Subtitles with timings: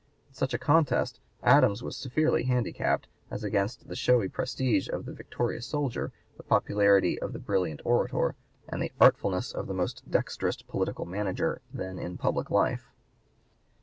[0.29, 5.13] In such a contest Adams was severely handicapped as against the showy prestige of the
[5.13, 8.33] victorious soldier, the popularity of the brilliant orator,
[8.67, 12.89] and the artfulness of the most dexterous political manager then in public life.